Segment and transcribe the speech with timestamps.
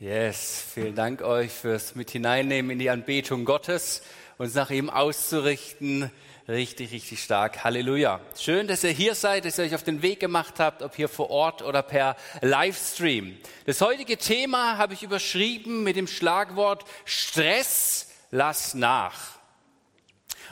[0.00, 4.00] Yes, vielen Dank euch fürs mit hineinnehmen in die Anbetung Gottes,
[4.36, 6.12] uns nach ihm auszurichten.
[6.46, 7.64] Richtig, richtig stark.
[7.64, 8.20] Halleluja.
[8.38, 11.08] Schön, dass ihr hier seid, dass ihr euch auf den Weg gemacht habt, ob hier
[11.08, 13.36] vor Ort oder per Livestream.
[13.66, 19.40] Das heutige Thema habe ich überschrieben mit dem Schlagwort Stress, lass nach.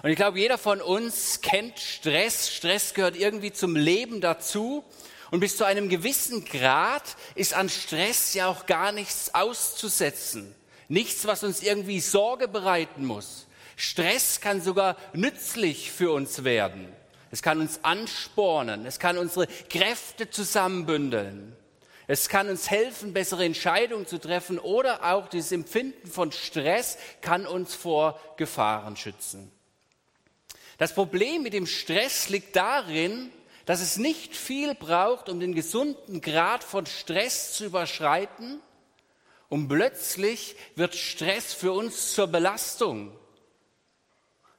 [0.02, 2.52] Und ich glaube, jeder von uns kennt Stress.
[2.52, 4.84] Stress gehört irgendwie zum Leben dazu.
[5.30, 10.54] Und bis zu einem gewissen Grad ist an Stress ja auch gar nichts auszusetzen.
[10.88, 13.46] Nichts, was uns irgendwie Sorge bereiten muss.
[13.76, 16.88] Stress kann sogar nützlich für uns werden.
[17.30, 18.86] Es kann uns anspornen.
[18.86, 21.56] Es kann unsere Kräfte zusammenbündeln.
[22.06, 27.46] Es kann uns helfen, bessere Entscheidungen zu treffen oder auch dieses Empfinden von Stress kann
[27.46, 29.50] uns vor Gefahren schützen.
[30.78, 33.32] Das Problem mit dem Stress liegt darin,
[33.66, 38.60] dass es nicht viel braucht, um den gesunden Grad von Stress zu überschreiten.
[39.48, 43.16] Und plötzlich wird Stress für uns zur Belastung.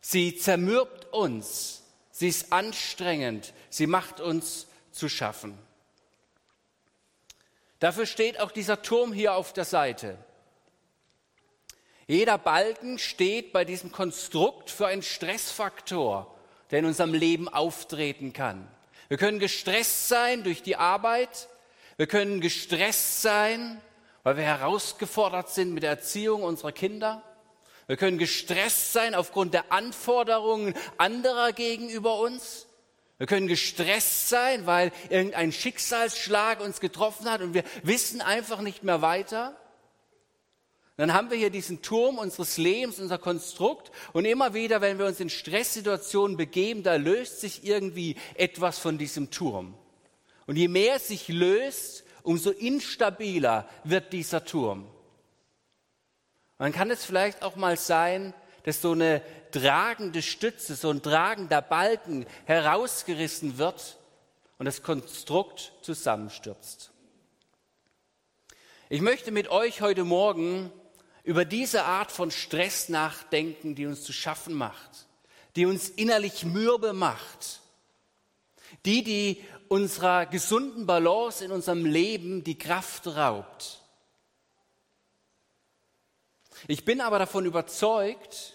[0.02, 1.84] Sie zermürbt uns.
[2.12, 3.54] Sie ist anstrengend.
[3.70, 5.58] Sie macht uns zu schaffen.
[7.80, 10.18] Dafür steht auch dieser Turm hier auf der Seite.
[12.08, 16.36] Jeder Balken steht bei diesem Konstrukt für einen Stressfaktor,
[16.72, 18.68] der in unserem Leben auftreten kann.
[19.10, 21.48] Wir können gestresst sein durch die Arbeit.
[21.96, 23.82] Wir können gestresst sein,
[24.24, 27.24] weil wir herausgefordert sind mit der Erziehung unserer Kinder.
[27.88, 32.68] Wir können gestresst sein aufgrund der Anforderungen anderer gegenüber uns.
[33.18, 38.84] Wir können gestresst sein, weil irgendein Schicksalsschlag uns getroffen hat und wir wissen einfach nicht
[38.84, 39.56] mehr weiter
[40.98, 43.92] dann haben wir hier diesen Turm unseres Lebens, unser Konstrukt.
[44.14, 48.98] Und immer wieder, wenn wir uns in Stresssituationen begeben, da löst sich irgendwie etwas von
[48.98, 49.76] diesem Turm.
[50.48, 54.86] Und je mehr es sich löst, umso instabiler wird dieser Turm.
[56.58, 58.34] Und dann kann es vielleicht auch mal sein,
[58.64, 63.98] dass so eine tragende Stütze, so ein tragender Balken herausgerissen wird
[64.58, 66.92] und das Konstrukt zusammenstürzt.
[68.90, 70.72] Ich möchte mit euch heute Morgen
[71.28, 75.08] über diese Art von Stress nachdenken, die uns zu schaffen macht,
[75.58, 77.60] die uns innerlich mürbe macht,
[78.86, 83.82] die, die unserer gesunden Balance in unserem Leben die Kraft raubt.
[86.70, 88.54] Ich bin aber davon überzeugt,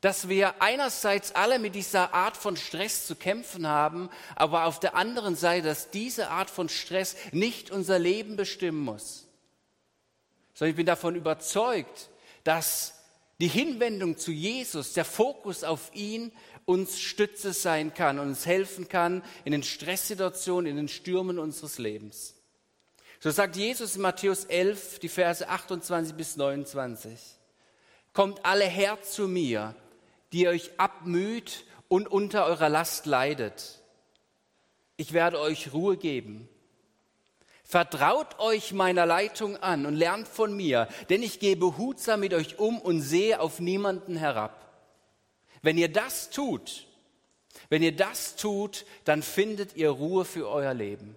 [0.00, 4.94] dass wir einerseits alle mit dieser Art von Stress zu kämpfen haben, aber auf der
[4.94, 9.26] anderen Seite, dass diese Art von Stress nicht unser Leben bestimmen muss
[10.60, 12.10] sondern ich bin davon überzeugt,
[12.44, 13.02] dass
[13.40, 16.32] die Hinwendung zu Jesus, der Fokus auf ihn,
[16.66, 21.78] uns Stütze sein kann und uns helfen kann in den Stresssituationen, in den Stürmen unseres
[21.78, 22.34] Lebens.
[23.20, 27.18] So sagt Jesus in Matthäus 11, die Verse 28 bis 29.
[28.12, 29.74] Kommt alle her zu mir,
[30.34, 33.80] die euch abmüht und unter eurer Last leidet.
[34.98, 36.49] Ich werde euch Ruhe geben.
[37.70, 42.58] Vertraut euch meiner Leitung an und lernt von mir, denn ich gehe behutsam mit euch
[42.58, 44.72] um und sehe auf niemanden herab.
[45.62, 46.88] Wenn ihr das tut,
[47.68, 51.14] wenn ihr das tut, dann findet ihr Ruhe für euer Leben.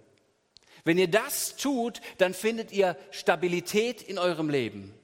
[0.84, 4.94] Wenn ihr das tut, dann findet ihr Stabilität in eurem Leben.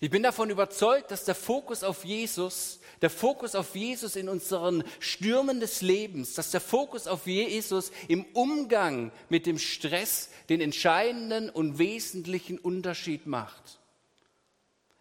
[0.00, 4.84] Ich bin davon überzeugt, dass der Fokus auf Jesus der Fokus auf Jesus in unseren
[5.00, 11.50] Stürmen des Lebens, dass der Fokus auf Jesus im Umgang mit dem Stress den entscheidenden
[11.50, 13.80] und wesentlichen Unterschied macht.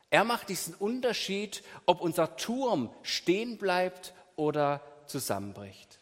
[0.10, 6.00] Er macht diesen Unterschied, ob unser Turm stehen bleibt oder zusammenbricht.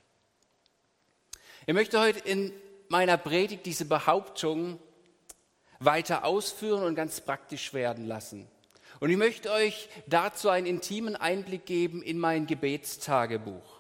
[1.67, 2.51] Ich möchte heute in
[2.87, 4.79] meiner Predigt diese Behauptung
[5.79, 8.47] weiter ausführen und ganz praktisch werden lassen.
[8.99, 13.79] Und ich möchte euch dazu einen intimen Einblick geben in mein Gebetstagebuch.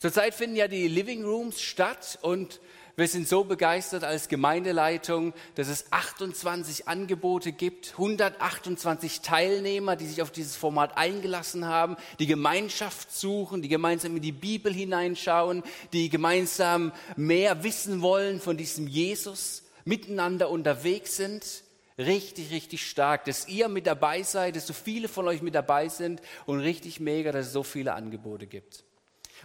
[0.00, 2.60] Zurzeit finden ja die Living Rooms statt und
[2.96, 10.20] wir sind so begeistert als Gemeindeleitung, dass es 28 Angebote gibt, 128 Teilnehmer, die sich
[10.20, 15.62] auf dieses Format eingelassen haben, die Gemeinschaft suchen, die gemeinsam in die Bibel hineinschauen,
[15.92, 21.62] die gemeinsam mehr wissen wollen von diesem Jesus, miteinander unterwegs sind
[21.98, 25.88] richtig, richtig stark, dass ihr mit dabei seid, dass so viele von euch mit dabei
[25.88, 28.84] sind und richtig mega, dass es so viele Angebote gibt.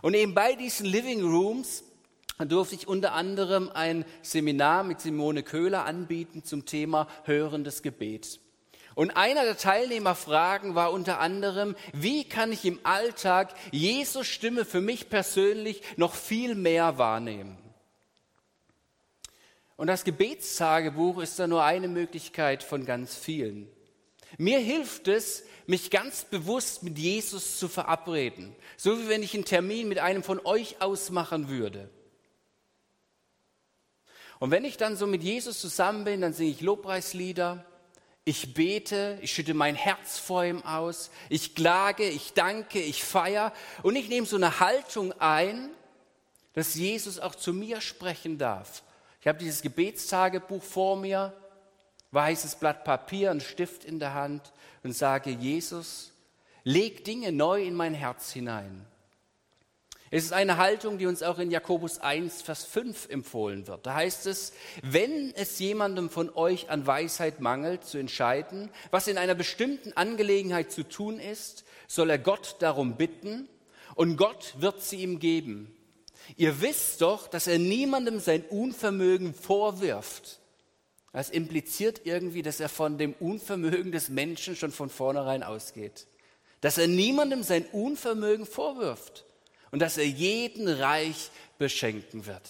[0.02, 1.84] Und eben bei diesen Living Rooms
[2.40, 8.40] durfte ich unter anderem ein Seminar mit Simone Köhler anbieten zum Thema hörendes Gebet.
[8.96, 14.82] Und einer der Teilnehmerfragen war unter anderem, wie kann ich im Alltag Jesus Stimme für
[14.82, 17.58] mich persönlich noch viel mehr wahrnehmen?
[19.75, 23.68] Und das Gebetstagebuch ist da nur eine Möglichkeit von ganz vielen.
[24.38, 29.46] Mir hilft es, mich ganz bewusst mit Jesus zu verabreden, so wie wenn ich einen
[29.46, 31.90] Termin mit einem von euch ausmachen würde.
[34.40, 37.64] Und wenn ich dann so mit Jesus zusammen bin, dann singe ich Lobpreislieder,
[38.25, 43.54] ich bete, ich schütte mein Herz vor ihm aus, ich klage, ich danke, ich feiere
[43.84, 45.70] und ich nehme so eine Haltung ein,
[46.54, 48.84] dass Jesus auch zu mir sprechen darf.
[49.24, 51.31] Ich habe dieses Gebetstagebuch vor mir,
[52.12, 54.52] weißes Blatt Papier, einen Stift in der Hand
[54.84, 56.12] und sage, Jesus,
[56.66, 58.86] leg Dinge neu in mein Herz hinein.
[60.12, 63.86] Es ist eine Haltung, die uns auch in Jakobus 1, Vers 5 empfohlen wird.
[63.86, 69.18] Da heißt es, wenn es jemandem von euch an Weisheit mangelt, zu entscheiden, was in
[69.18, 73.48] einer bestimmten Angelegenheit zu tun ist, soll er Gott darum bitten
[73.96, 75.74] und Gott wird sie ihm geben.
[76.38, 80.40] Ihr wisst doch, dass er niemandem sein Unvermögen vorwirft.
[81.12, 86.08] Das impliziert irgendwie, dass er von dem Unvermögen des Menschen schon von vornherein ausgeht.
[86.62, 89.25] Dass er niemandem sein Unvermögen vorwirft
[89.72, 91.30] und dass er jeden reich
[91.60, 92.50] beschenken wird.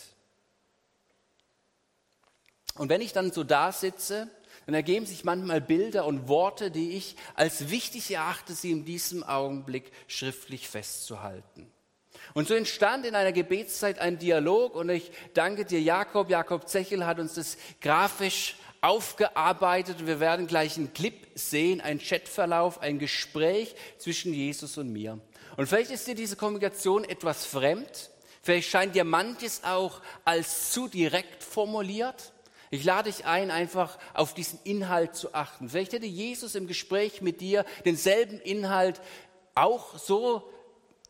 [2.75, 4.29] Und wenn ich dann so da sitze,
[4.65, 9.23] dann ergeben sich manchmal Bilder und Worte, die ich als wichtig erachte, sie in diesem
[9.23, 11.72] Augenblick schriftlich festzuhalten.
[12.33, 16.29] Und so entstand in einer Gebetszeit ein Dialog und ich danke dir, Jakob.
[16.29, 20.07] Jakob Zechel hat uns das grafisch aufgearbeitet.
[20.07, 25.19] Wir werden gleich einen Clip sehen, einen Chatverlauf, ein Gespräch zwischen Jesus und mir.
[25.57, 28.09] Und vielleicht ist dir diese Kommunikation etwas fremd.
[28.41, 32.33] Vielleicht scheint dir manches auch als zu direkt formuliert.
[32.71, 35.69] Ich lade dich ein, einfach auf diesen Inhalt zu achten.
[35.69, 38.99] Vielleicht hätte Jesus im Gespräch mit dir denselben Inhalt
[39.53, 40.51] auch so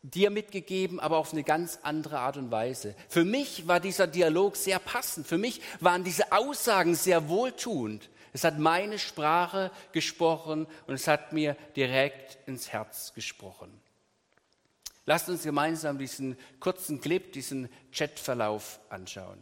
[0.04, 2.94] dir mitgegeben, aber auf eine ganz andere Art und Weise.
[3.08, 5.26] Für mich war dieser Dialog sehr passend.
[5.26, 8.10] Für mich waren diese Aussagen sehr wohltuend.
[8.34, 13.72] Es hat meine Sprache gesprochen und es hat mir direkt ins Herz gesprochen.
[15.06, 19.38] Lasst uns gemeinsam diesen kurzen Clip, diesen Chatverlauf anschauen.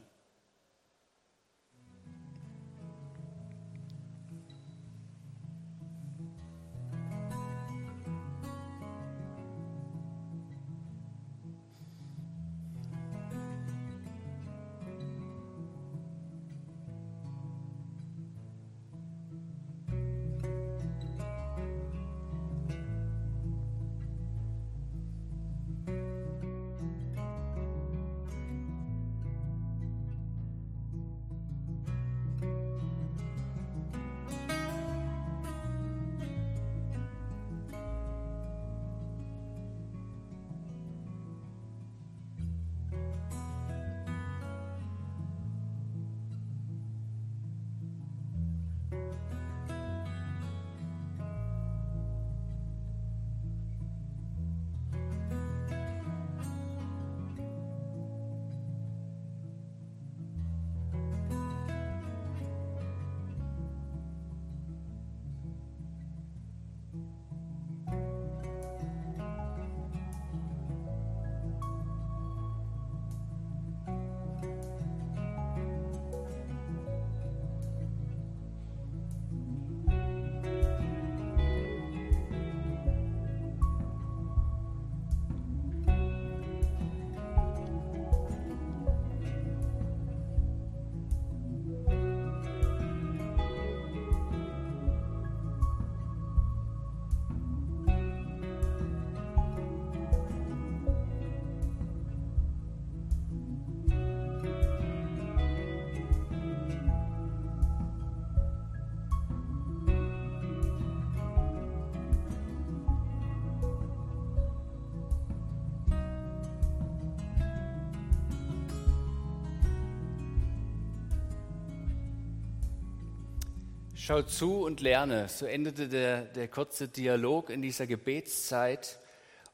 [124.05, 125.29] Schau zu und lerne.
[125.29, 128.99] So endete der, der kurze Dialog in dieser Gebetszeit.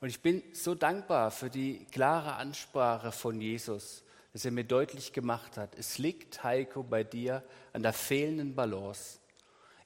[0.01, 5.13] Und ich bin so dankbar für die klare Ansprache von Jesus, dass er mir deutlich
[5.13, 7.43] gemacht hat, es liegt, Heiko, bei dir
[7.75, 9.19] an der fehlenden Balance.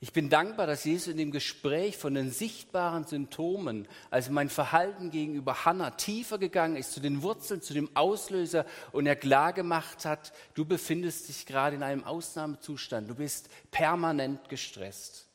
[0.02, 5.12] Ich bin dankbar, dass Jesus in dem Gespräch von den sichtbaren Symptomen, also mein Verhalten
[5.12, 10.04] gegenüber Hannah, tiefer gegangen ist, zu den Wurzeln, zu dem Auslöser und er klar gemacht
[10.04, 15.28] hat, du befindest dich gerade in einem Ausnahmezustand, du bist permanent gestresst.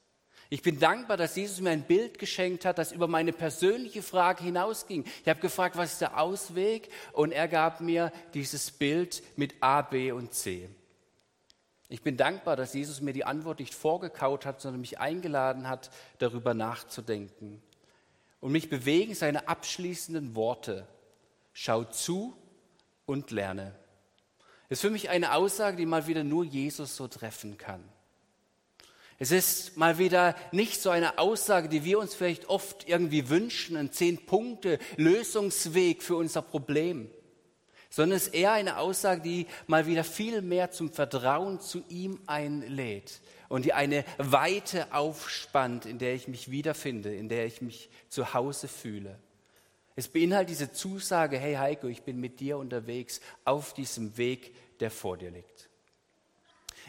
[0.50, 4.44] Ich bin dankbar, dass Jesus mir ein Bild geschenkt hat, das über meine persönliche Frage
[4.44, 5.06] hinausging.
[5.22, 6.90] Ich habe gefragt, was ist der Ausweg?
[7.14, 10.68] Und er gab mir dieses Bild mit A, B und C.
[11.89, 15.89] Ich bin dankbar, dass Jesus mir die Antwort nicht vorgekaut hat, sondern mich eingeladen hat,
[16.17, 17.62] darüber nachzudenken.
[18.41, 20.86] Und mich bewegen seine abschließenden Worte.
[21.53, 22.36] Schau zu
[23.06, 23.74] und lerne.
[24.70, 27.82] Das ist für mich eine Aussage, die mal wieder nur Jesus so treffen kann.
[29.17, 33.77] Es ist mal wieder nicht so eine Aussage, die wir uns vielleicht oft irgendwie wünschen,
[33.77, 37.10] ein Zehn-Punkte-Lösungsweg für unser Problem
[37.98, 42.20] sondern es ist eher eine Aussage, die mal wieder viel mehr zum Vertrauen zu ihm
[42.27, 47.89] einlädt und die eine Weite aufspannt, in der ich mich wiederfinde, in der ich mich
[48.08, 49.18] zu Hause fühle.
[49.96, 54.92] Es beinhaltet diese Zusage, hey Heiko, ich bin mit dir unterwegs auf diesem Weg, der
[54.92, 55.68] vor dir liegt.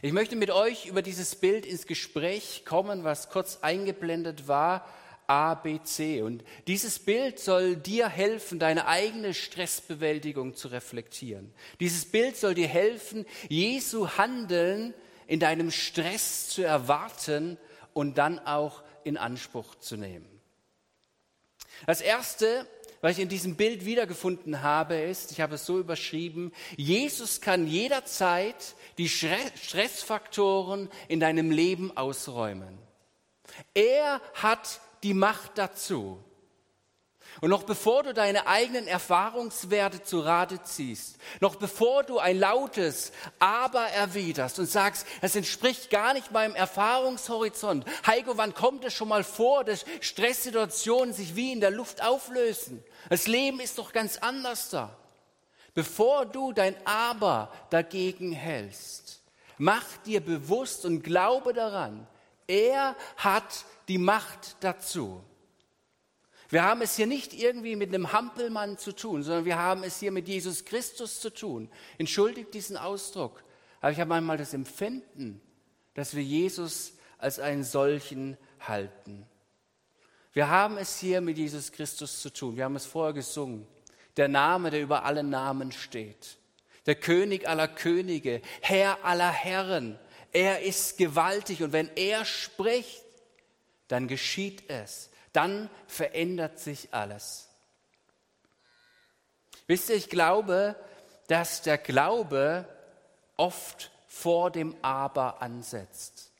[0.02, 4.86] Ich möchte mit euch über dieses Bild ins Gespräch kommen, was kurz eingeblendet war,
[5.28, 6.22] A, B, C.
[6.22, 11.52] Und dieses Bild soll dir helfen, deine eigene Stressbewältigung zu reflektieren.
[11.80, 14.94] Dieses Bild soll dir helfen, Jesu Handeln
[15.26, 17.58] in deinem Stress zu erwarten
[17.92, 20.26] und dann auch in Anspruch zu nehmen.
[21.86, 22.66] Das Erste,
[23.02, 27.66] was ich in diesem Bild wiedergefunden habe, ist, ich habe es so überschrieben, Jesus kann
[27.66, 32.78] jederzeit die Stressfaktoren in deinem Leben ausräumen.
[33.74, 36.22] Er hat die Macht dazu.
[37.40, 43.12] Und noch bevor du deine eigenen Erfahrungswerte zu Rate ziehst, noch bevor du ein lautes
[43.38, 47.84] Aber erwiderst und sagst, es entspricht gar nicht meinem Erfahrungshorizont.
[48.06, 52.82] Heiko, wann kommt es schon mal vor, dass Stresssituationen sich wie in der Luft auflösen?
[53.08, 54.96] Das Leben ist doch ganz anders da.
[55.74, 59.20] Bevor du dein Aber dagegen hältst,
[59.58, 62.08] mach dir bewusst und glaube daran,
[62.48, 65.22] er hat die Macht dazu.
[66.50, 70.00] Wir haben es hier nicht irgendwie mit einem Hampelmann zu tun, sondern wir haben es
[70.00, 71.70] hier mit Jesus Christus zu tun.
[71.98, 73.44] Entschuldigt diesen Ausdruck,
[73.80, 75.42] aber ich habe manchmal das Empfinden,
[75.94, 79.26] dass wir Jesus als einen solchen halten.
[80.32, 82.56] Wir haben es hier mit Jesus Christus zu tun.
[82.56, 83.66] Wir haben es vorher gesungen.
[84.16, 86.38] Der Name, der über alle Namen steht.
[86.86, 89.98] Der König aller Könige, Herr aller Herren.
[90.32, 93.02] Er ist gewaltig und wenn er spricht,
[93.88, 97.48] dann geschieht es, dann verändert sich alles.
[99.66, 100.76] Wisst ihr, ich glaube,
[101.26, 102.66] dass der Glaube
[103.36, 106.32] oft vor dem Aber ansetzt.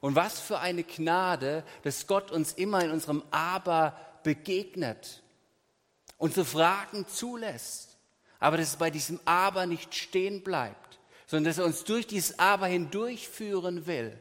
[0.00, 5.22] Und was für eine Gnade, dass Gott uns immer in unserem Aber begegnet,
[6.18, 7.96] unsere Fragen zulässt,
[8.38, 12.38] aber dass es bei diesem Aber nicht stehen bleibt, sondern dass er uns durch dieses
[12.38, 14.18] Aber hindurchführen will.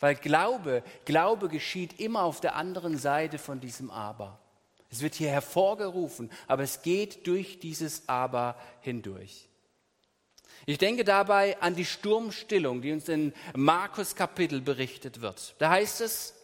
[0.00, 4.38] Weil Glaube, Glaube geschieht immer auf der anderen Seite von diesem Aber.
[4.90, 9.48] Es wird hier hervorgerufen, aber es geht durch dieses Aber hindurch.
[10.66, 15.54] Ich denke dabei an die Sturmstillung, die uns in Markus Kapitel berichtet wird.
[15.58, 16.34] Da heißt es,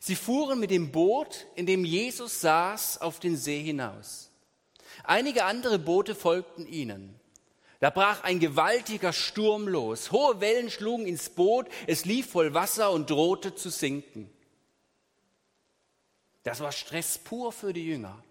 [0.00, 4.30] sie fuhren mit dem Boot, in dem Jesus saß, auf den See hinaus.
[5.04, 7.18] Einige andere Boote folgten ihnen.
[7.80, 10.10] Da brach ein gewaltiger Sturm los.
[10.10, 14.30] Hohe Wellen schlugen ins Boot, es lief voll Wasser und drohte zu sinken.
[16.42, 18.22] Das war Stress pur für die Jünger.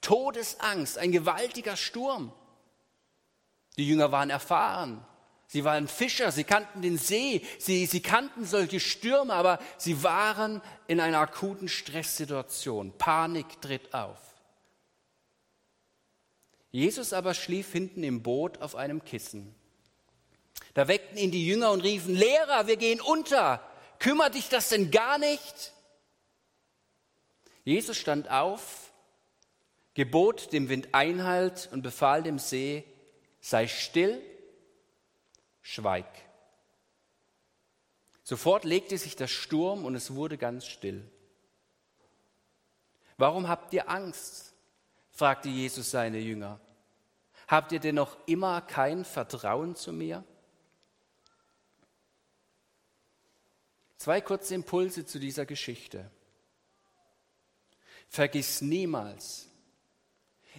[0.00, 2.32] Todesangst, ein gewaltiger Sturm.
[3.76, 5.04] Die Jünger waren erfahren.
[5.46, 10.60] Sie waren Fischer, sie kannten den See, sie, sie kannten solche Stürme, aber sie waren
[10.88, 12.92] in einer akuten Stresssituation.
[12.98, 14.27] Panik tritt auf.
[16.70, 19.54] Jesus aber schlief hinten im Boot auf einem Kissen.
[20.74, 23.62] Da weckten ihn die Jünger und riefen, Lehrer, wir gehen unter.
[23.98, 25.72] Kümmert dich das denn gar nicht?
[27.64, 28.92] Jesus stand auf,
[29.94, 32.84] gebot dem Wind Einhalt und befahl dem See,
[33.40, 34.22] sei still,
[35.62, 36.06] schweig.
[38.22, 41.02] Sofort legte sich der Sturm und es wurde ganz still.
[43.16, 44.54] Warum habt ihr Angst?
[45.18, 46.60] Fragte Jesus seine Jünger.
[47.48, 50.22] Habt ihr denn noch immer kein Vertrauen zu mir?
[53.96, 56.08] Zwei kurze Impulse zu dieser Geschichte.
[58.08, 59.48] Vergiss niemals,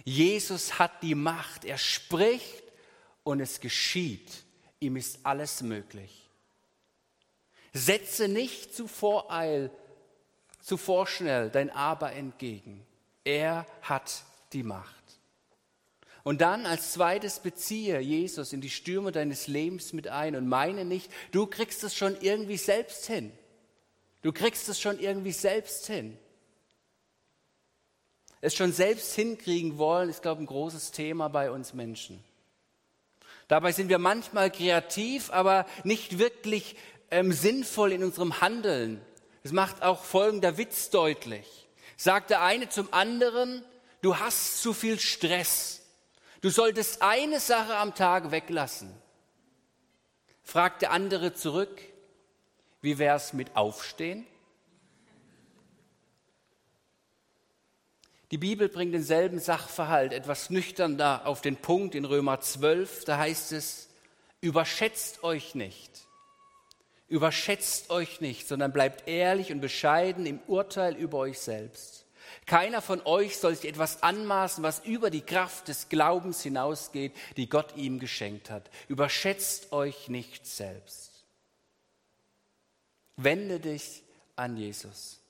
[0.04, 2.64] Jesus hat die Macht, er spricht
[3.22, 4.44] und es geschieht.
[4.78, 6.28] Ihm ist alles möglich.
[7.72, 9.70] Setze nicht zu voreil,
[10.60, 12.86] zu vorschnell dein Aber entgegen.
[13.24, 14.94] Er hat die Macht.
[16.22, 20.84] Und dann als zweites beziehe Jesus in die Stürme deines Lebens mit ein und meine
[20.84, 23.32] nicht, du kriegst es schon irgendwie selbst hin.
[24.22, 26.18] Du kriegst es schon irgendwie selbst hin.
[28.42, 32.22] Es schon selbst hinkriegen wollen, ist, glaube ich, ein großes Thema bei uns Menschen.
[33.48, 36.76] Dabei sind wir manchmal kreativ, aber nicht wirklich
[37.10, 39.00] ähm, sinnvoll in unserem Handeln.
[39.42, 41.68] Es macht auch folgender Witz deutlich.
[41.96, 43.62] Sagt der eine zum anderen,
[44.02, 45.82] du hast zu viel Stress.
[46.40, 48.90] Du solltest eine Sache am Tag weglassen.
[50.42, 51.80] Fragt der andere zurück,
[52.80, 54.26] wie wär's mit Aufstehen?
[58.30, 63.04] Die Bibel bringt denselben Sachverhalt etwas nüchtern da auf den Punkt in Römer 12.
[63.04, 63.88] Da heißt es,
[64.40, 66.06] überschätzt euch nicht.
[67.08, 71.99] Überschätzt euch nicht, sondern bleibt ehrlich und bescheiden im Urteil über euch selbst.
[72.50, 77.48] Keiner von euch soll sich etwas anmaßen, was über die Kraft des Glaubens hinausgeht, die
[77.48, 78.68] Gott ihm geschenkt hat.
[78.88, 81.12] Überschätzt euch nicht selbst.
[83.14, 84.02] Wende dich
[84.34, 85.20] an Jesus.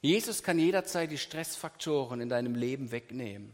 [0.00, 3.52] Jesus kann jederzeit die Stressfaktoren in deinem Leben wegnehmen.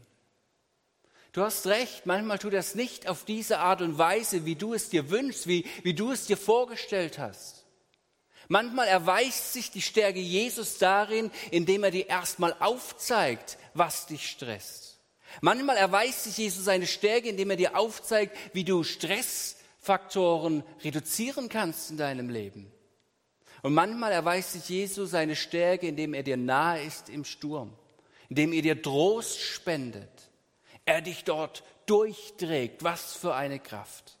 [1.33, 4.73] Du hast recht, manchmal tut er es nicht auf diese Art und Weise, wie du
[4.73, 7.64] es dir wünschst, wie, wie du es dir vorgestellt hast.
[8.47, 14.99] Manchmal erweist sich die Stärke Jesus darin, indem er dir erstmal aufzeigt, was dich stresst.
[15.41, 21.91] Manchmal erweist sich Jesus seine Stärke, indem er dir aufzeigt, wie du Stressfaktoren reduzieren kannst
[21.91, 22.71] in deinem Leben.
[23.61, 27.73] Und manchmal erweist sich Jesus seine Stärke, indem er dir nahe ist im Sturm,
[28.29, 30.29] indem er dir Trost spendet,
[30.85, 32.83] er dich dort durchträgt.
[32.83, 34.17] Was für eine Kraft.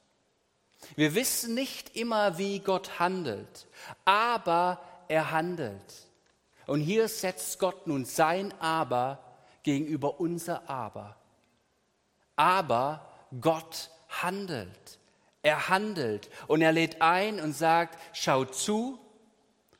[0.95, 3.64] Wir wissen nicht immer, wie Gott handelt,
[4.03, 6.07] aber er handelt.
[6.67, 9.19] Und hier setzt Gott nun sein Aber
[9.63, 11.15] gegenüber unser Aber.
[12.35, 13.07] Aber
[13.39, 14.99] Gott handelt.
[15.43, 18.99] Er handelt und er lädt ein und sagt, schau zu,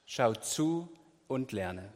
[0.05, 0.87] Schau zu
[1.27, 1.91] und lerne.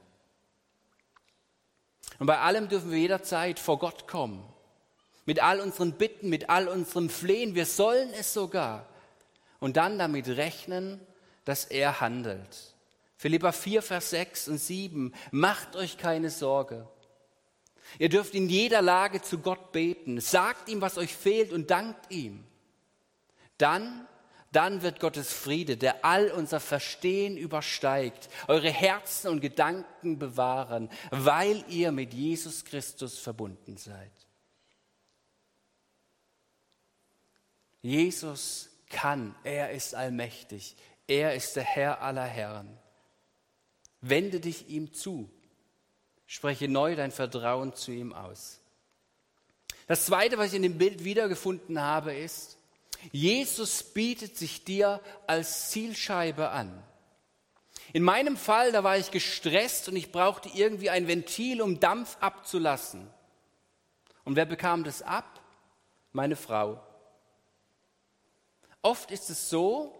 [2.18, 4.44] Und bei allem dürfen wir jederzeit vor Gott kommen.
[5.26, 7.54] Mit all unseren Bitten, mit all unserem Flehen.
[7.54, 8.88] Wir sollen es sogar.
[9.60, 11.00] Und dann damit rechnen,
[11.50, 12.76] dass er handelt.
[13.18, 15.14] Philippa 4, Vers 6 und 7.
[15.32, 16.88] Macht euch keine Sorge.
[17.98, 20.22] Ihr dürft in jeder Lage zu Gott beten.
[20.22, 22.44] Sagt ihm, was euch fehlt und dankt ihm.
[23.58, 24.08] Dann
[24.52, 31.64] dann wird Gottes Friede, der all unser Verstehen übersteigt, eure Herzen und Gedanken bewahren, weil
[31.68, 34.12] ihr mit Jesus Christus verbunden seid.
[37.82, 40.76] Jesus kann, er ist allmächtig,
[41.10, 42.78] er ist der Herr aller Herren.
[44.02, 45.30] Wende dich ihm zu,
[46.26, 48.62] spreche neu dein Vertrauen zu ihm aus.
[49.88, 52.58] Das Zweite, was ich in dem Bild wiedergefunden habe, ist,
[53.12, 56.84] Jesus bietet sich dir als Zielscheibe an.
[57.92, 62.18] In meinem Fall, da war ich gestresst und ich brauchte irgendwie ein Ventil, um Dampf
[62.20, 63.10] abzulassen.
[64.26, 65.42] Und wer bekam das ab?
[66.12, 66.84] Meine Frau.
[68.84, 69.99] Oft ist es so,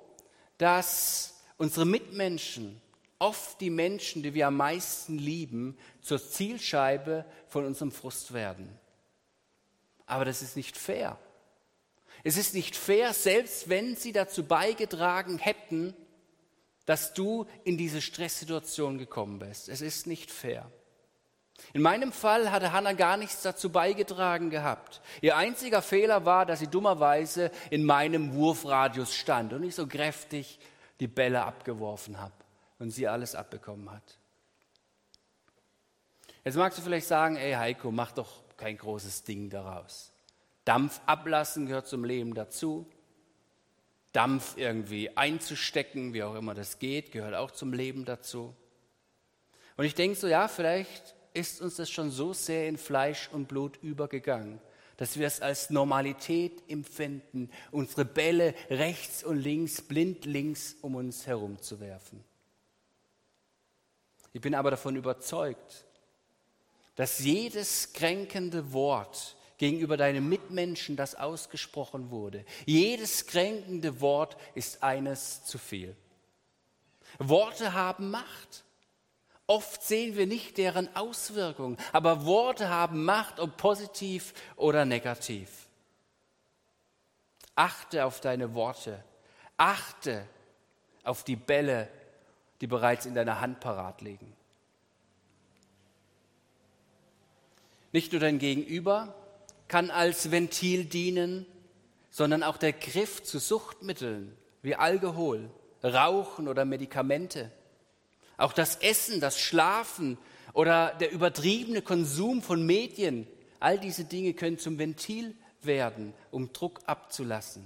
[0.60, 2.80] dass unsere Mitmenschen,
[3.18, 8.70] oft die Menschen, die wir am meisten lieben, zur Zielscheibe von unserem Frust werden.
[10.06, 11.18] Aber das ist nicht fair.
[12.24, 15.96] Es ist nicht fair, selbst wenn sie dazu beigetragen hätten,
[16.86, 19.70] dass du in diese Stresssituation gekommen bist.
[19.70, 20.70] Es ist nicht fair.
[21.74, 25.02] In meinem Fall hatte Hannah gar nichts dazu beigetragen gehabt.
[25.22, 30.60] Ihr einziger Fehler war, dass sie dummerweise in meinem Wurfradius stand und ich so kräftig
[31.00, 32.34] die Bälle abgeworfen habe
[32.80, 34.18] und sie alles abbekommen hat.
[36.44, 40.12] Jetzt magst du vielleicht sagen, ey Heiko, mach doch kein großes Ding daraus.
[40.66, 42.90] Dampf ablassen gehört zum Leben dazu.
[44.14, 48.56] Dampf irgendwie einzustecken, wie auch immer das geht, gehört auch zum Leben dazu.
[49.78, 53.48] Und ich denke so, ja, vielleicht ist uns das schon so sehr in Fleisch und
[53.48, 54.60] Blut übergegangen,
[54.98, 61.26] dass wir es als Normalität empfinden, unsere Bälle rechts und links, blind links um uns
[61.28, 62.24] herum zu werfen.
[64.34, 65.86] Ich bin aber davon überzeugt,
[66.96, 72.46] dass jedes kränkende Wort, gegenüber deinem Mitmenschen, das ausgesprochen wurde.
[72.66, 75.96] Jedes kränkende Wort ist eines zu viel.
[77.20, 78.64] Worte haben Macht.
[79.50, 85.50] Oft sehen wir nicht deren Auswirkungen, aber Worte haben Macht, ob positiv oder negativ.
[87.56, 89.04] Achte auf deine Worte.
[89.58, 90.24] Achte
[91.04, 91.88] auf die Bälle,
[92.62, 94.32] die bereits in deiner Hand parat liegen.
[97.92, 99.16] Nicht nur dein Gegenüber,
[99.68, 101.48] kann als Ventil dienen,
[102.12, 105.50] sondern auch der Griff zu Suchtmitteln wie Alkohol,
[105.84, 107.52] Rauchen oder Medikamente.
[108.40, 110.18] Auch das Essen, das Schlafen
[110.54, 113.28] oder der übertriebene Konsum von Medien,
[113.60, 117.64] all diese Dinge können zum Ventil werden, um Druck abzulassen.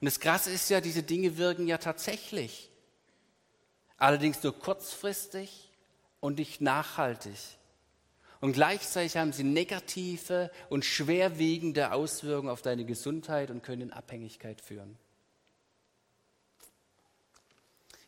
[0.00, 2.70] Und das Krasse ist ja, diese Dinge wirken ja tatsächlich.
[3.96, 5.72] Allerdings nur kurzfristig
[6.20, 7.34] und nicht nachhaltig.
[8.40, 14.60] Und gleichzeitig haben sie negative und schwerwiegende Auswirkungen auf deine Gesundheit und können in Abhängigkeit
[14.60, 14.96] führen.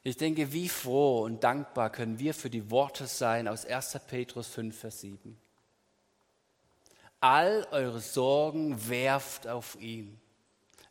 [0.03, 3.99] Ich denke, wie froh und dankbar können wir für die Worte sein aus 1.
[4.07, 5.39] Petrus 5, Vers 7.
[7.21, 10.19] All eure Sorgen werft auf ihn.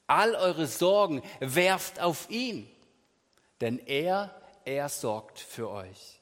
[0.05, 2.69] All eure Sorgen werft auf ihn,
[3.61, 6.19] denn er, er sorgt für euch.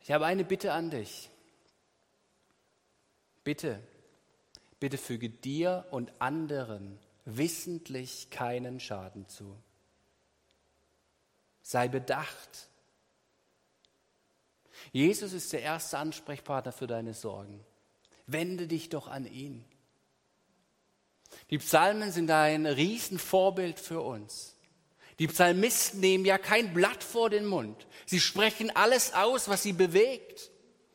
[0.00, 1.28] Ich habe eine Bitte an dich.
[3.42, 3.80] Bitte,
[4.78, 9.56] bitte füge dir und anderen wissentlich keinen Schaden zu.
[11.68, 12.70] Sei bedacht.
[14.90, 17.62] Jesus ist der erste Ansprechpartner für deine Sorgen.
[18.26, 19.66] Wende dich doch an ihn.
[21.50, 24.56] Die Psalmen sind ein Riesenvorbild für uns.
[25.18, 27.86] Die Psalmisten nehmen ja kein Blatt vor den Mund.
[28.06, 30.50] Sie sprechen alles aus, was sie bewegt.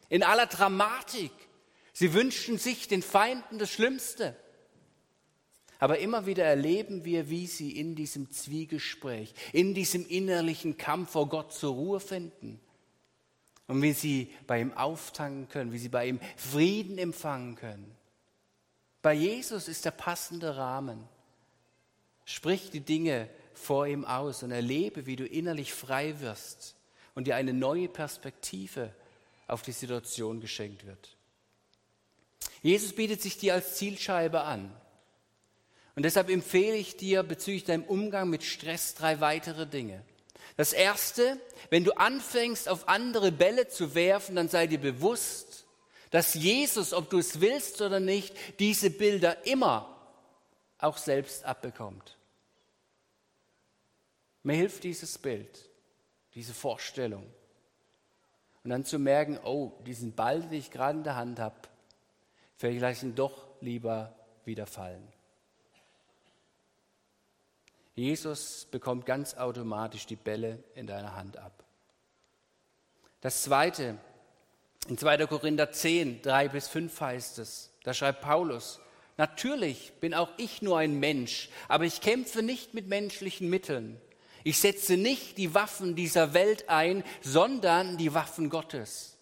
[0.09, 1.33] In aller Dramatik.
[1.91, 4.35] Sie wünschen sich den Feinden das Schlimmste.
[5.83, 11.27] Aber immer wieder erleben wir, wie sie in diesem Zwiegespräch, in diesem innerlichen Kampf vor
[11.27, 12.61] Gott zur Ruhe finden.
[13.67, 17.97] Und wie sie bei ihm auftanken können, wie sie bei ihm Frieden empfangen können.
[19.01, 21.03] Bei Jesus ist der passende Rahmen.
[22.23, 26.77] Sprich die Dinge vor ihm aus und erlebe, wie du innerlich frei wirst
[27.13, 28.95] und dir eine neue Perspektive
[29.47, 31.17] auf die Situation geschenkt wird.
[32.61, 34.73] Jesus bietet sich dir als Zielscheibe an.
[35.95, 40.03] Und deshalb empfehle ich dir bezüglich deinem Umgang mit Stress drei weitere Dinge.
[40.57, 45.65] Das erste, wenn du anfängst, auf andere Bälle zu werfen, dann sei dir bewusst,
[46.11, 49.89] dass Jesus, ob du es willst oder nicht, diese Bilder immer
[50.77, 52.17] auch selbst abbekommt.
[54.43, 55.69] Mir hilft dieses Bild,
[56.35, 57.25] diese Vorstellung.
[58.63, 61.55] Und dann zu merken, oh, diesen Ball, den ich gerade in der Hand habe,
[62.57, 65.12] vielleicht ihn doch lieber wieder fallen.
[67.95, 71.63] Jesus bekommt ganz automatisch die Bälle in deiner Hand ab.
[73.21, 73.97] Das zweite,
[74.87, 75.27] in 2.
[75.27, 78.79] Korinther 10, 3 bis 5 heißt es, da schreibt Paulus,
[79.17, 84.01] natürlich bin auch ich nur ein Mensch, aber ich kämpfe nicht mit menschlichen Mitteln.
[84.43, 89.12] Ich setze nicht die Waffen dieser Welt ein, sondern die Waffen Gottes.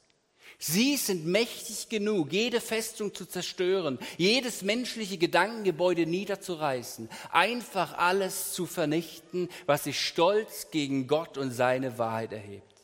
[0.64, 8.68] Sie sind mächtig genug, jede Festung zu zerstören, jedes menschliche Gedankengebäude niederzureißen, einfach alles zu
[8.68, 12.76] vernichten, was sich stolz gegen Gott und seine Wahrheit erhebt.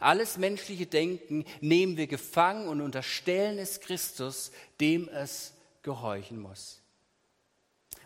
[0.00, 6.80] Alles menschliche Denken nehmen wir gefangen und unterstellen es Christus, dem es gehorchen muss.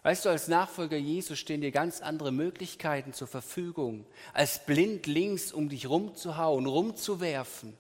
[0.03, 5.53] Weißt du, als Nachfolger Jesus stehen dir ganz andere Möglichkeiten zur Verfügung, als blind links
[5.53, 7.79] um dich rumzuhauen, rumzuwerfen.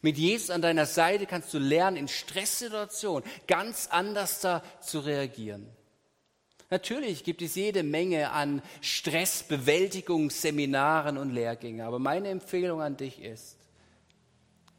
[0.00, 5.68] Mit Jesus an deiner Seite kannst du lernen, in Stresssituationen ganz anders da zu reagieren.
[6.70, 13.58] Natürlich gibt es jede Menge an Stressbewältigungsseminaren und Lehrgängen, aber meine Empfehlung an dich ist,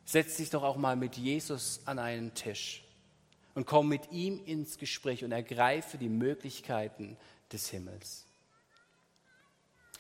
[0.04, 2.84] setz dich doch auch mal mit Jesus an einen Tisch
[3.54, 7.16] und komm mit ihm ins Gespräch und ergreife die Möglichkeiten
[7.52, 8.26] des Himmels.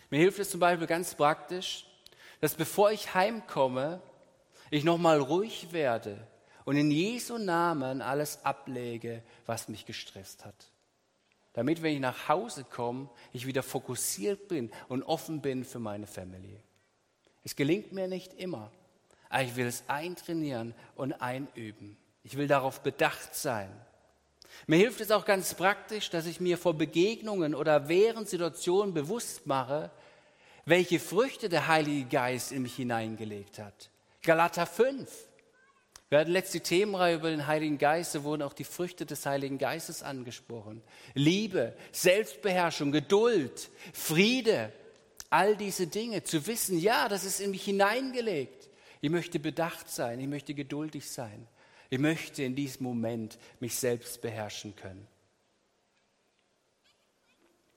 [0.09, 1.85] Mir hilft es zum Beispiel ganz praktisch,
[2.41, 4.01] dass bevor ich heimkomme,
[4.73, 6.17] ich nochmal ruhig werde
[6.65, 10.71] und in Jesu Namen alles ablege, was mich gestresst hat.
[11.53, 16.07] Damit, wenn ich nach Hause komme, ich wieder fokussiert bin und offen bin für meine
[16.07, 16.59] Family.
[17.43, 18.71] Es gelingt mir nicht immer,
[19.29, 21.95] aber ich will es eintrainieren und einüben.
[22.23, 23.69] Ich will darauf bedacht sein.
[24.65, 29.45] Mir hilft es auch ganz praktisch, dass ich mir vor Begegnungen oder während Situationen bewusst
[29.45, 29.91] mache,
[30.65, 33.91] welche Früchte der Heilige Geist in mich hineingelegt hat.
[34.23, 35.09] Galater 5.
[36.09, 39.57] Wir hatten letzte Themenreihe über den Heiligen Geist, da wurden auch die Früchte des Heiligen
[39.57, 40.81] Geistes angesprochen.
[41.13, 44.71] Liebe, Selbstbeherrschung, Geduld, Friede,
[45.29, 46.23] all diese Dinge.
[46.23, 48.69] Zu wissen, ja, das ist in mich hineingelegt.
[49.01, 51.47] Ich möchte bedacht sein, ich möchte geduldig sein.
[51.89, 55.07] Ich möchte in diesem Moment mich selbst beherrschen können.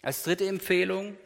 [0.02, 1.16] Als dritte Empfehlung,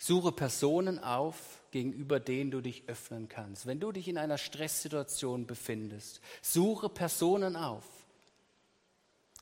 [0.00, 1.36] suche Personen auf,
[1.70, 3.66] gegenüber denen du dich öffnen kannst.
[3.66, 7.84] Wenn du dich in einer Stresssituation befindest, suche Personen auf.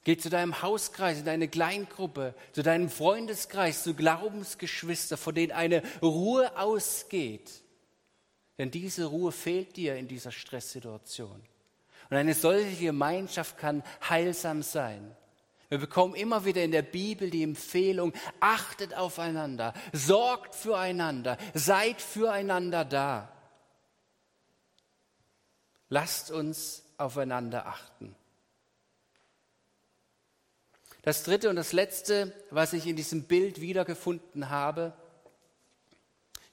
[0.03, 5.83] Geh zu deinem Hauskreis, in deine Kleingruppe, zu deinem Freundeskreis, zu Glaubensgeschwister, von denen eine
[6.03, 7.63] Ruhe ausgeht.
[8.59, 11.41] Denn diese Ruhe fehlt dir in dieser Stresssituation.
[12.11, 15.15] Und eine solche Gemeinschaft kann heilsam sein.
[15.69, 22.85] Wir bekommen immer wieder in der Bibel die Empfehlung, achtet aufeinander, sorgt füreinander, seid füreinander
[22.87, 23.33] da.
[25.91, 28.15] Lasst uns aufeinander achten.
[31.03, 34.95] Das dritte und das letzte, was ich in diesem Bild wiedergefunden habe,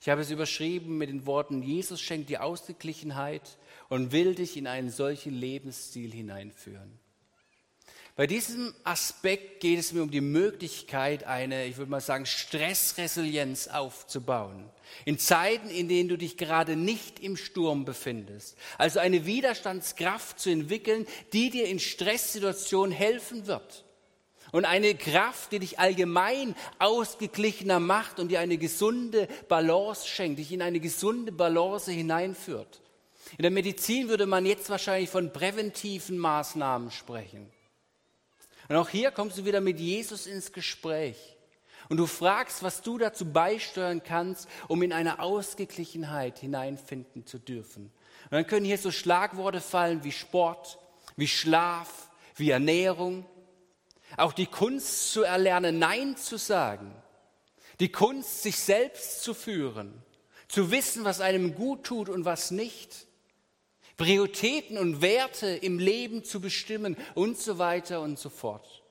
[0.01, 3.57] ich habe es überschrieben mit den Worten, Jesus schenkt die Ausgeglichenheit
[3.89, 6.99] und will dich in einen solchen Lebensstil hineinführen.
[8.17, 13.67] Bei diesem Aspekt geht es mir um die Möglichkeit, eine, ich würde mal sagen, Stressresilienz
[13.67, 14.69] aufzubauen.
[15.03, 18.57] In Zeiten, in denen du dich gerade nicht im Sturm befindest.
[18.77, 23.83] Also eine Widerstandskraft zu entwickeln, die dir in Stresssituationen helfen wird.
[24.53, 30.53] Und eine Kraft, die dich allgemein ausgeglichener macht und dir eine gesunde Balance schenkt, dich
[30.53, 32.81] in eine gesunde Balance hineinführt.
[33.37, 37.51] In der Medizin würde man jetzt wahrscheinlich von präventiven Maßnahmen sprechen.
[38.67, 41.35] Und auch hier kommst du wieder mit Jesus ins Gespräch.
[41.89, 47.91] Und du fragst, was du dazu beisteuern kannst, um in eine Ausgeglichenheit hineinfinden zu dürfen.
[48.25, 50.79] Und dann können hier so Schlagworte fallen wie Sport,
[51.15, 53.25] wie Schlaf, wie Ernährung.
[54.17, 56.95] Auch die Kunst zu erlernen, Nein zu sagen.
[57.79, 60.01] Die Kunst, sich selbst zu führen.
[60.47, 63.07] Zu wissen, was einem gut tut und was nicht.
[63.97, 68.83] Prioritäten und Werte im Leben zu bestimmen und so weiter und so fort.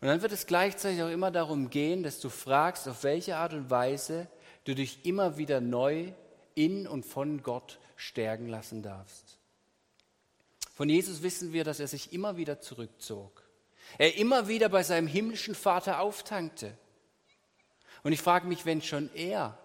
[0.00, 3.52] Und dann wird es gleichzeitig auch immer darum gehen, dass du fragst, auf welche Art
[3.52, 4.28] und Weise
[4.64, 6.12] du dich immer wieder neu
[6.54, 9.38] in und von Gott stärken lassen darfst.
[10.72, 13.42] Von Jesus wissen wir, dass er sich immer wieder zurückzog.
[13.98, 16.72] Er immer wieder bei seinem himmlischen Vater auftankte.
[18.02, 19.58] Und ich frage mich, wenn schon er,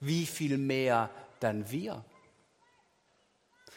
[0.00, 1.08] wie viel mehr
[1.42, 2.04] dann wir.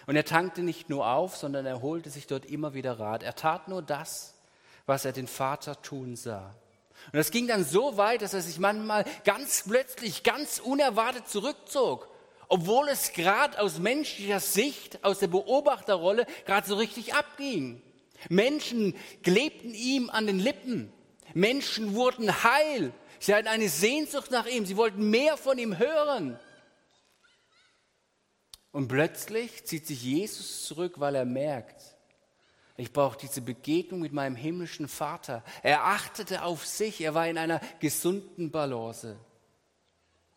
[0.07, 3.23] Und er tankte nicht nur auf, sondern er holte sich dort immer wieder Rat.
[3.23, 4.35] Er tat nur das,
[4.85, 6.55] was er den Vater tun sah.
[7.07, 12.07] Und das ging dann so weit, dass er sich manchmal ganz plötzlich, ganz unerwartet zurückzog,
[12.47, 17.81] obwohl es gerade aus menschlicher Sicht, aus der Beobachterrolle gerade so richtig abging.
[18.29, 20.91] Menschen klebten ihm an den Lippen.
[21.33, 22.93] Menschen wurden heil.
[23.19, 24.65] Sie hatten eine Sehnsucht nach ihm.
[24.65, 26.39] Sie wollten mehr von ihm hören.
[28.75, 31.95] Und plötzlich zieht sich Jesus zurück, weil er merkt,
[32.75, 35.45] ich brauche diese Begegnung mit meinem himmlischen Vater.
[35.63, 39.15] Er achtete auf sich, er war in einer gesunden Balance.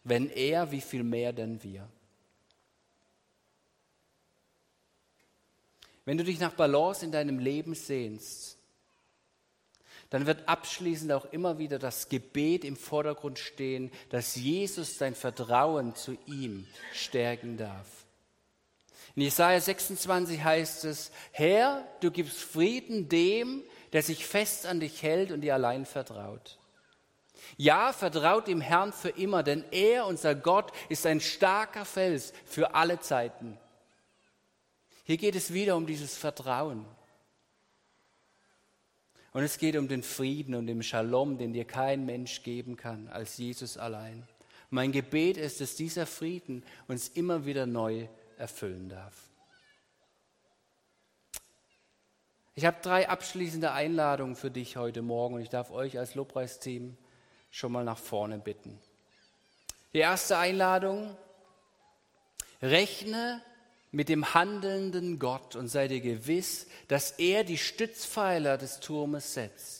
[0.04, 1.88] Wenn er, wie viel mehr denn wir?
[6.04, 8.56] Wenn du dich nach Balance in deinem Leben sehnst,
[10.10, 15.96] dann wird abschließend auch immer wieder das Gebet im Vordergrund stehen, dass Jesus dein Vertrauen
[15.96, 17.97] zu ihm stärken darf.
[19.18, 25.02] In Jesaja 26 heißt es, Herr, du gibst Frieden dem, der sich fest an dich
[25.02, 26.56] hält und dir allein vertraut.
[27.56, 32.76] Ja, vertraut dem Herrn für immer, denn er, unser Gott, ist ein starker Fels für
[32.76, 33.58] alle Zeiten.
[35.02, 36.84] Hier geht es wieder um dieses Vertrauen.
[39.32, 43.08] Und es geht um den Frieden und den Shalom, den dir kein Mensch geben kann
[43.08, 44.28] als Jesus allein.
[44.70, 48.06] Mein Gebet ist, dass dieser Frieden uns immer wieder neu
[48.38, 49.14] erfüllen darf.
[52.54, 56.96] Ich habe drei abschließende Einladungen für dich heute Morgen und ich darf euch als Lobpreisteam
[57.50, 58.80] schon mal nach vorne bitten.
[59.92, 61.16] Die erste Einladung,
[62.60, 63.42] rechne
[63.90, 69.77] mit dem handelnden Gott und sei dir gewiss, dass er die Stützpfeiler des Turmes setzt.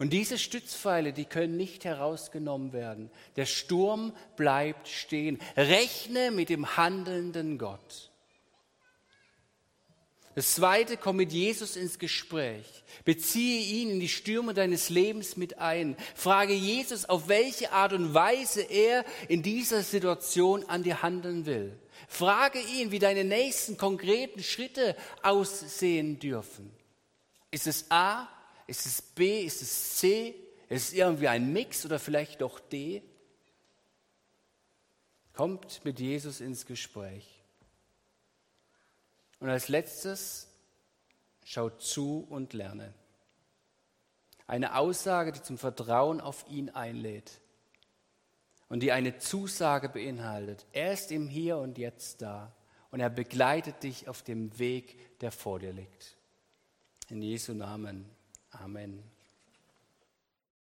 [0.00, 3.10] Und diese Stützpfeile, die können nicht herausgenommen werden.
[3.36, 5.38] Der Sturm bleibt stehen.
[5.58, 8.10] Rechne mit dem handelnden Gott.
[10.34, 12.64] Das zweite, komm mit Jesus ins Gespräch.
[13.04, 15.98] Beziehe ihn in die Stürme deines Lebens mit ein.
[16.14, 21.78] Frage Jesus, auf welche Art und Weise er in dieser Situation an dir handeln will.
[22.08, 26.70] Frage ihn, wie deine nächsten konkreten Schritte aussehen dürfen.
[27.50, 28.26] Ist es A?
[28.70, 29.42] Ist es B?
[29.42, 30.32] Ist es C?
[30.68, 33.02] Ist es irgendwie ein Mix oder vielleicht doch D?
[35.32, 37.42] Kommt mit Jesus ins Gespräch.
[39.40, 40.46] Und als letztes,
[41.44, 42.94] schaut zu und lerne.
[44.46, 47.40] Eine Aussage, die zum Vertrauen auf ihn einlädt
[48.68, 50.64] und die eine Zusage beinhaltet.
[50.70, 52.54] Er ist im Hier und Jetzt da
[52.92, 56.16] und er begleitet dich auf dem Weg, der vor dir liegt.
[57.08, 58.19] In Jesu Namen.
[58.60, 59.02] Amen.